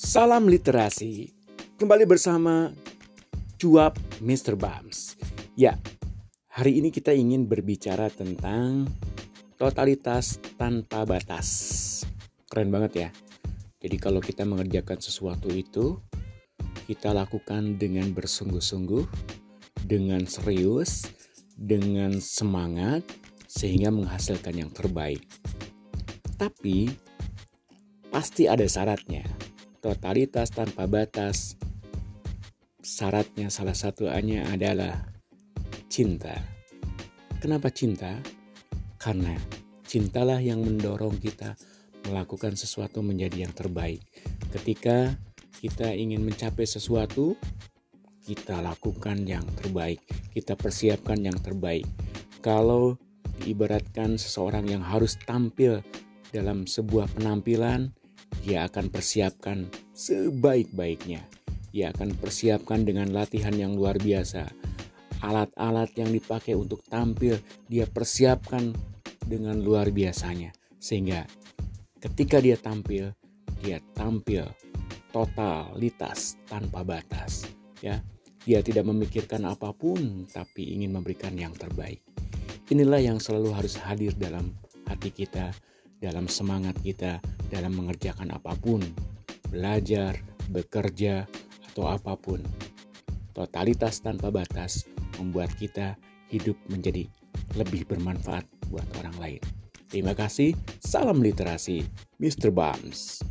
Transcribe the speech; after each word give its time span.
Salam 0.00 0.48
literasi. 0.48 1.28
Kembali 1.76 2.08
bersama 2.08 2.72
Cuap 3.60 4.00
Mr. 4.24 4.56
Bams. 4.56 5.20
Ya, 5.52 5.76
hari 6.48 6.80
ini 6.80 6.88
kita 6.88 7.12
ingin 7.12 7.44
berbicara 7.44 8.08
tentang 8.08 8.88
totalitas 9.60 10.40
tanpa 10.56 11.04
batas. 11.04 12.00
Keren 12.48 12.72
banget 12.72 12.92
ya. 12.96 13.08
Jadi 13.84 14.00
kalau 14.00 14.24
kita 14.24 14.48
mengerjakan 14.48 15.04
sesuatu 15.04 15.52
itu, 15.52 16.00
kita 16.88 17.12
lakukan 17.12 17.76
dengan 17.76 18.08
bersungguh-sungguh, 18.16 19.04
dengan 19.84 20.24
serius, 20.24 21.12
dengan 21.60 22.16
semangat, 22.24 23.04
sehingga 23.52 23.92
menghasilkan 23.92 24.64
yang 24.64 24.72
terbaik. 24.72 25.20
Tapi, 26.40 26.88
pasti 28.08 28.48
ada 28.48 28.64
syaratnya 28.64 29.49
totalitas 29.80 30.52
tanpa 30.52 30.84
batas. 30.84 31.56
Syaratnya 32.80 33.48
salah 33.52 33.76
satunya 33.76 34.44
adalah 34.48 35.04
cinta. 35.88 36.36
Kenapa 37.40 37.72
cinta? 37.72 38.20
Karena 39.00 39.32
cintalah 39.84 40.38
yang 40.38 40.60
mendorong 40.60 41.16
kita 41.16 41.56
melakukan 42.08 42.56
sesuatu 42.56 43.00
menjadi 43.04 43.48
yang 43.48 43.52
terbaik. 43.56 44.00
Ketika 44.52 45.16
kita 45.60 45.92
ingin 45.92 46.24
mencapai 46.24 46.64
sesuatu, 46.64 47.36
kita 48.24 48.60
lakukan 48.64 49.24
yang 49.28 49.44
terbaik, 49.60 50.00
kita 50.32 50.56
persiapkan 50.56 51.20
yang 51.20 51.36
terbaik. 51.40 51.84
Kalau 52.40 52.96
diibaratkan 53.40 54.16
seseorang 54.16 54.68
yang 54.68 54.84
harus 54.84 55.16
tampil 55.20 55.84
dalam 56.32 56.64
sebuah 56.64 57.10
penampilan, 57.16 57.92
dia 58.44 58.66
akan 58.66 58.88
persiapkan 58.88 59.68
sebaik-baiknya. 59.92 61.22
Dia 61.70 61.94
akan 61.94 62.18
persiapkan 62.18 62.82
dengan 62.82 63.14
latihan 63.14 63.54
yang 63.54 63.78
luar 63.78 64.00
biasa. 64.00 64.48
Alat-alat 65.20 65.92
yang 65.94 66.10
dipakai 66.10 66.56
untuk 66.56 66.82
tampil, 66.88 67.38
dia 67.68 67.84
persiapkan 67.86 68.72
dengan 69.22 69.60
luar 69.60 69.92
biasanya. 69.94 70.50
Sehingga 70.80 71.28
ketika 72.00 72.40
dia 72.40 72.56
tampil, 72.56 73.12
dia 73.60 73.78
tampil 73.92 74.48
totalitas 75.12 76.40
tanpa 76.48 76.82
batas. 76.82 77.46
Ya, 77.84 78.00
dia 78.48 78.64
tidak 78.64 78.88
memikirkan 78.88 79.44
apa 79.44 79.70
pun, 79.76 80.24
tapi 80.26 80.72
ingin 80.74 80.96
memberikan 80.96 81.36
yang 81.36 81.52
terbaik. 81.52 82.00
Inilah 82.72 83.02
yang 83.02 83.18
selalu 83.20 83.52
harus 83.52 83.76
hadir 83.82 84.16
dalam 84.16 84.54
hati 84.88 85.12
kita, 85.12 85.52
dalam 86.00 86.26
semangat 86.26 86.80
kita, 86.80 87.20
dalam 87.52 87.76
mengerjakan 87.76 88.32
apa 88.32 88.56
pun, 88.56 88.80
belajar, 89.52 90.16
bekerja, 90.48 91.28
atau 91.70 91.86
apa 91.86 92.18
pun. 92.18 92.42
Totalitas 93.30 94.02
tanpa 94.02 94.34
batas 94.34 94.88
membuat 95.20 95.54
kita 95.54 95.94
hidup 96.32 96.58
menjadi 96.66 97.06
lebih 97.54 97.86
bermanfaat 97.86 98.48
buat 98.72 98.86
orang 98.98 99.16
lain. 99.20 99.42
Terima 99.90 100.14
kasih, 100.14 100.54
salam 100.78 101.18
literasi, 101.18 101.82
Mr. 102.18 102.50
Bams. 102.54 103.22